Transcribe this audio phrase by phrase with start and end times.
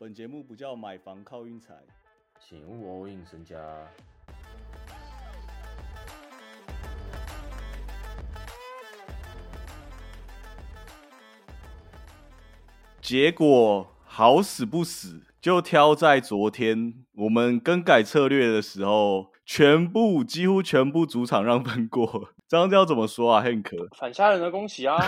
[0.00, 1.74] 本节目不叫买房靠运财，
[2.38, 3.56] 请勿 all in 身家。
[13.00, 22.32] 结果好死不死，就挑在昨天我们更改策略的时候，全部几乎全部主场让分过。
[22.46, 23.88] 这样要怎么说啊，Hank？
[23.96, 24.96] 反杀人的恭喜啊！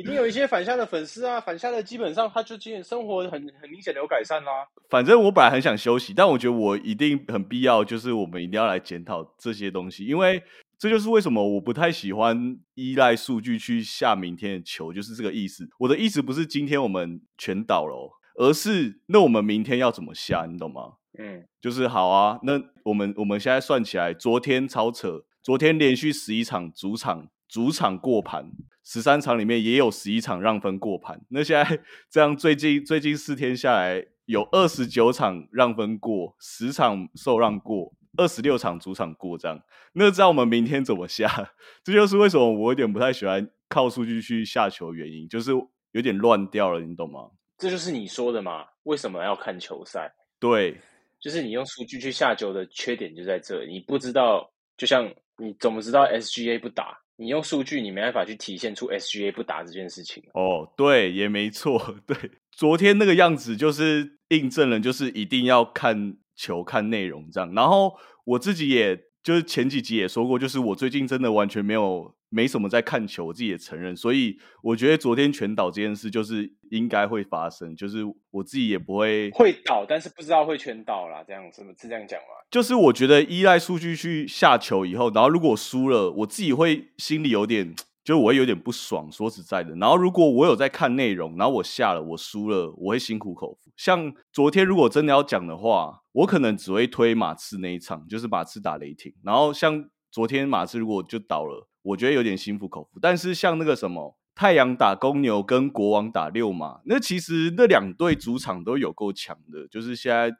[0.00, 10.42] 一定有一些反向的粉丝啊，反向的基本上他就今天生活很很明显的有改善啦、反正我本来很想休息，但我觉得我一定很必要，就是我们一定要来检讨这些东西，因为
[10.78, 15.68] 这就是为什么我不太喜欢依赖数据去下明天的球，就是这个意思。
[15.80, 20.94] 我的意思不是今天我们全倒了、哦，而是那我们明天要怎么下，你懂吗？
[21.18, 28.52] 嗯，就是好啊，那我们我们现在算起来，昨天超扯，昨天连续十一场主场主场过盘，
[28.84, 31.20] 十三场里面也有十一场让分过盘。
[31.30, 39.60] 那现在 这样，最近最近四天下来，有二十九场让分过，十场受让过，二十六场主场过，这样。
[39.94, 41.50] 那知道我们明天怎么下？
[41.82, 45.50] 这就是为什么我有点不太喜欢靠数据去下球原因，就是
[45.90, 47.30] 有点乱掉了，你懂吗？
[47.58, 48.64] 这就是你说的嘛？
[48.84, 50.14] 为什么要看球赛？
[50.38, 50.78] 对，
[51.20, 56.96] 就是你用数据去下球的缺点就在这里，你不知道，就像你怎么知道 SGA 不打？
[57.20, 60.24] 你用数据你没办法去体现出 SGA 不打这件事情。
[60.32, 62.16] 哦，对，也没错，对，
[62.50, 67.52] 昨天那个样子就是印证了，就是一定要看球、看内容这样。
[67.54, 73.94] 然后我自己也就是前几集也说过，就是我最近真的完全没有没什么在看球，我自己也承认。
[73.94, 77.98] 所以我觉得昨天全倒这件事就是应该会发生，就是
[78.30, 82.26] 我自己也不会会倒，但是不知道会全倒啦，这样是不是这样讲吗？
[82.50, 89.12] 就是我觉得依赖数据去下球以后，然后如果输了，我自己会心里有点，就我会有点不爽。
[89.12, 93.69] 说实在的，然后如果我有在看内容，然后我下了，我输了，我会心苦口服。
[93.80, 99.14] 像昨天如果真的要讲的话，我可能只会推马刺那一场，就是马刺打雷霆。
[99.24, 103.00] 然后像昨天马刺如果就倒了，我觉得有点心服口服。
[103.00, 110.30] 但是像那个什么太阳打公牛跟国王打六马，那其实那两队主场都有够强的，就是现在。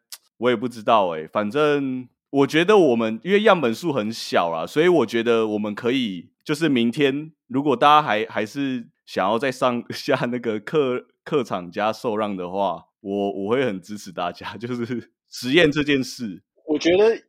[0.41, 16.43] 我也不知道哎、反正我觉得我们因为样本数很小啦，所以我觉得我们可以就是明天，如果大家还还是想要再上 下那个客客场加受让的话，我我会很支持大家， 就是实验这件事。
[16.67, 17.21] 我觉得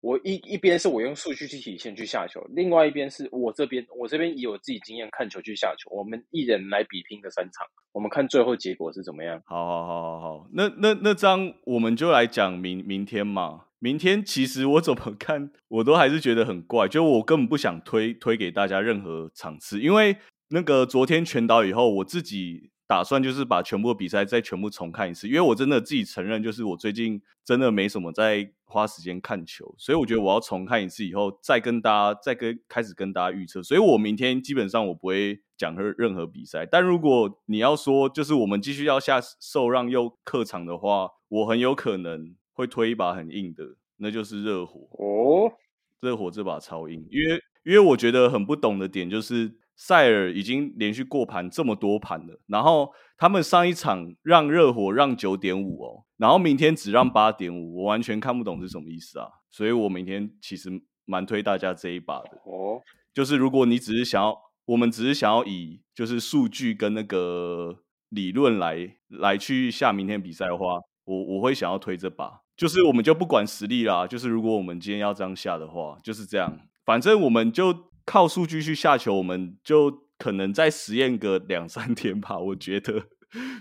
[0.00, 9.42] 我一一边是我用数据去体现去下球，另外一边是我这边我这边以我自己经验看球去下球，我们一人来比拼个三场，我们看最后结果是怎么样。
[9.46, 13.66] 好好好好好，那那那这样我们就来讲明明天嘛。
[13.82, 20.18] 明天其实我怎么看，我都还是觉得很怪，就我根本不想推推给大家任何场次，因为
[20.50, 44.88] 那个昨天全倒以后，我自己打算就是把全部的比赛再全部重看一次，因为我真的自己承认，就是我最近真的没什么在花时间看球，所以我觉得我要重看一次以后，再跟大家再跟开始跟大家预测，所以我明天基本上我不会讲任任何比赛，但如果你要说就是我们继续要下受让又客场的话，我很有可能会推一把很硬的，那就是热火。
[44.98, 45.52] 哦，
[46.00, 60.68] 热火这把超硬，因为因为我觉得很不懂的点就是塞尔已经连续过盘这么多盘了，然后他们上一场让热火让九点五哦，然后明天只让八点五，我完全看不懂是什么意思啊，所以我明天其实
[61.06, 62.78] 蛮推大家这一把的，哦，
[63.14, 67.78] 就是如果你只是想要，我们只是想要以就是数据跟那个
[68.10, 82.38] 理论来来去下明天比赛的话，我我会想要推这把，就是我们就不管实力啦，就是如果我们今天要这样下的话，就是这样，反正我们就靠数据去下球，我们就可能再实验个两三天吧。
[82.38, 83.06] 我觉得，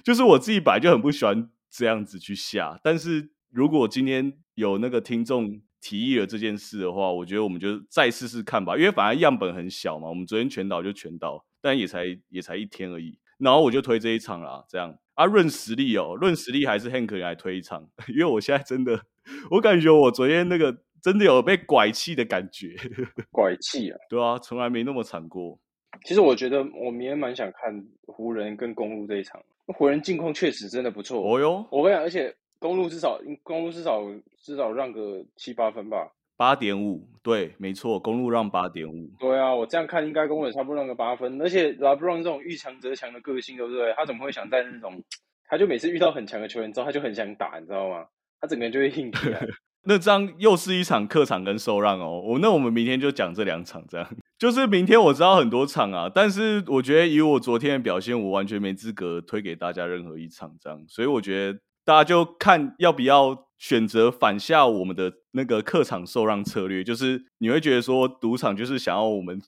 [0.03, 13.17] 就是我自己本来就很不喜欢这样子去下，但是如果今天有那个听众提议了这件事的话，我觉得我们就再试试看吧，因为反正样本很小嘛，我们昨天全倒就全倒，但也才也才一天而已。
[13.37, 19.05] 然后我就推这一场啦，这样啊，论实力哦，论实力还是 Hank 来推一场， 因为我现在真的，
[19.51, 22.75] 我感觉我昨天那个真的有被拐气的感觉，
[23.31, 23.97] 拐气啊！
[24.09, 25.59] 对啊，从来没那么惨过。
[26.05, 31.21] 其实我觉得我明天蛮想看湖人跟公路这一场，湖人近况确实真的不错。
[31.21, 34.03] 哦哟，我跟你讲，而且公路至少公路至少
[34.37, 36.11] 至少让个七八分吧。
[36.37, 41.41] 八点五，对，没错，公路让八点五，对啊，我这样看应该公路也差不多让个八分。
[41.41, 43.93] 而且拉布朗这种遇强则强的个性，对不对？
[43.97, 45.03] 他怎么会想在那种，
[45.47, 48.05] 他就每次遇到很强的球员之后，他就很想打，你知道吗？
[48.39, 49.45] 他整个人就会硬起来。
[49.83, 52.21] 那这样又是一场客场跟受让哦。
[52.23, 69.41] 我那我们明天就讲这两场，这样 就是明天我知道很多场啊，但是我觉得以我昨天的表现，我完全没资格推给大家任何一场这样，所以我觉得大家就看要不要选择反下我们的那个客场受让策略，就是你会觉得说赌场就是想要我们，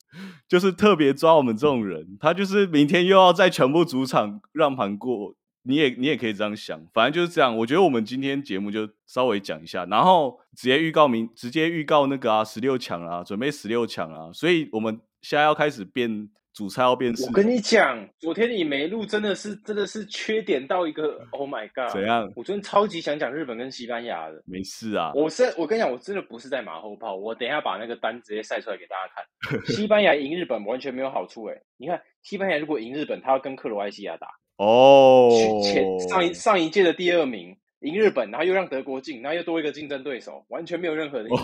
[0.48, 5.36] 就是特别抓我们这种人，他就是明天又要在全部主场让盘过。
[5.64, 7.56] 你也你也可以这样想，反正就是这样。
[7.56, 14.32] 我觉得我们今天节目就稍微讲一下，然后直接预告明，直接预告那个啊十六强啊，准备十六强啊。
[14.34, 17.14] 所以我们现在要开始变主菜，要变。
[17.28, 21.94] 我跟你讲，昨天你没录，真的是真的是缺点到一个 Oh my God！
[21.94, 22.24] 怎样？
[22.36, 24.42] 我昨天超级想讲日本跟西班牙的。
[24.48, 27.16] 没事啊，我是我跟你讲，我真的不是在马后炮。
[27.16, 29.62] 我等一下把那个单直接晒出来给大家看。
[29.76, 34.28] 西班牙赢日本完全没有好处哎，你看西班牙如果赢日本，他要跟克罗埃西亚打。
[34.64, 41.36] 哦，前上一上一届的第二名赢日本，然后又让德国进，然后又多一个竞争对手，完全没有任何的意义。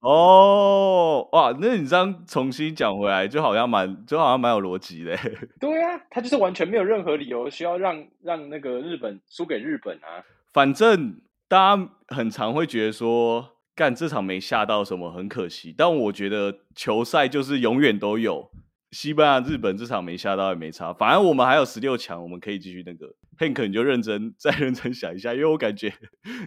[0.00, 5.16] 哦，哇，那你这样重新讲回来，就好像蛮就好像蛮有逻辑的。
[5.58, 10.20] 对啊，他就是完全没有任何理由需要让让那个日本输给日本啊。
[10.52, 18.50] 反正大家很常会觉得说，干这场没下到什么很可惜，但我觉得球赛就是永远都有。
[18.90, 23.14] 西班牙、日本这场没下到也没差，反正我们还有十六强，我们可以继续那个。
[23.38, 25.92] Hank，你就认真再认真想一下，因为我感觉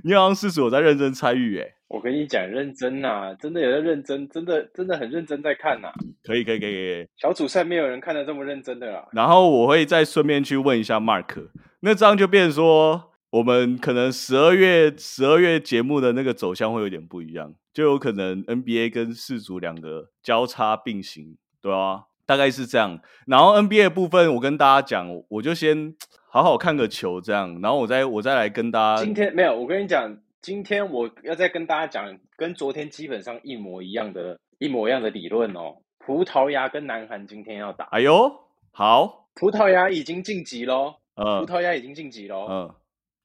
[0.04, 1.66] 你好像是说我在认真参与哎。
[1.88, 5.90] 我跟你讲，认真呐，真的有在认真，真的真的很认真在看呐。
[6.24, 7.08] 可以可以可以可以。
[7.16, 9.08] 小组赛没有人看的这么认真的啦。
[9.14, 11.48] 然后我会再顺便去问一下 Mark，
[11.82, 22.04] 那这样就变成说，我们可能十二月十二月节目的那个走向会有点不一样，就有可能 NBA 跟世足两个交叉并行，对啊。
[22.32, 22.98] 大概是这样，
[23.28, 25.94] 然后 NBA 部分，我跟大家讲，我就先
[26.32, 29.04] 好好看个球，这样，然后我再我再来跟大家。
[29.04, 35.76] 今天没有，我跟你讲，今天我要再跟大家讲，跟昨天基本上一模一样的，一模一样的理论哦。
[36.00, 38.32] 葡萄牙跟南韩今天要打，哎呦，
[38.72, 42.74] 好，葡萄牙已经晋级喽，嗯，葡萄牙已经晋级喽，嗯，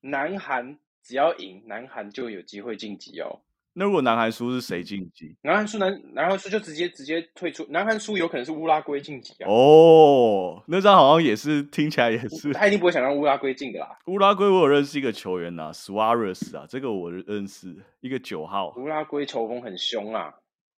[0.01, 3.39] 南韩只要赢，南韩就有机会晋级哦。
[3.79, 5.37] 那如果南韩输是谁晋级？
[5.43, 7.67] 南韩输南南韩输就直接直接退出。
[7.69, 9.47] 南韩输有可能是乌拉圭晋级啊。
[9.47, 12.53] 哦，那张好像也是听起来也是。
[12.57, 13.89] 他一定不会想让乌拉圭进的啦。
[14.07, 18.73] 乌拉圭我有认识一个球员呐，Suarez 啊，这个我认识一个九号。
[18.79, 20.33] 乌拉圭球风很凶啊，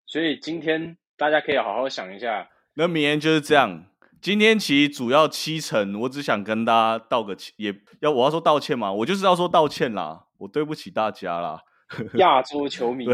[0.05, 2.49] 所以今天大家可以好好想一下。
[2.75, 3.85] 那明天就是这样。
[4.21, 11.63] 今天其实主要七成，我只想跟大家道个歉，也要我要说道歉嘛，我就是要说道歉啦，我对不起大家啦。
[12.15, 13.07] 亚洲球迷，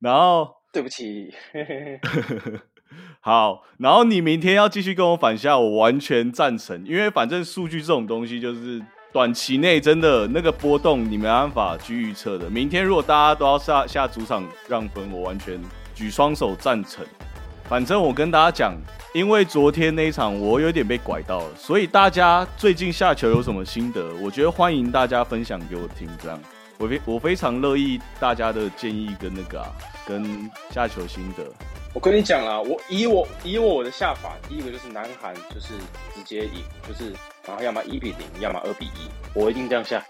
[0.00, 1.32] 然后对不起，
[3.20, 8.82] 好，然后你明天要继续跟我反下，我完全赞成，因为反正数据这种东西就是
[9.12, 12.48] 短期内真的那个波动你没办法去预测的。
[12.48, 15.60] 明天如果大家都要下下主场让分，我完全
[15.94, 17.04] 举双手赞成。
[17.64, 18.74] 反正我跟大家讲，
[19.14, 24.12] 因为昨天那一场我有点被拐到了，所以大家最近下球有什么心得？
[24.20, 26.38] 我觉得欢迎大家分享给我听，这样。
[26.82, 29.70] 我非我非常乐意大家的建议跟那个啊，
[30.04, 31.44] 跟下球心得。
[31.94, 35.74] 我跟你讲啦，我以我以我的下法，第一个就是南韩就是
[36.12, 37.12] 直接赢，就是
[37.46, 40.04] 然后要么一比零，要么二比一，我一定这样下。